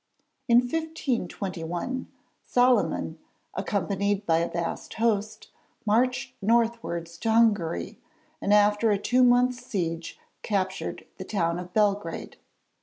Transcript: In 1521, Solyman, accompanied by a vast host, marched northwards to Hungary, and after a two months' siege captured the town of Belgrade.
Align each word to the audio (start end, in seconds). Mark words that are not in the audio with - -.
In 0.47 0.61
1521, 0.61 2.07
Solyman, 2.43 3.19
accompanied 3.53 4.25
by 4.25 4.39
a 4.39 4.49
vast 4.49 4.95
host, 4.95 5.51
marched 5.85 6.33
northwards 6.41 7.19
to 7.19 7.29
Hungary, 7.31 7.99
and 8.41 8.51
after 8.51 8.89
a 8.89 8.97
two 8.97 9.23
months' 9.23 9.63
siege 9.63 10.17
captured 10.41 11.05
the 11.19 11.23
town 11.23 11.59
of 11.59 11.71
Belgrade. 11.71 12.37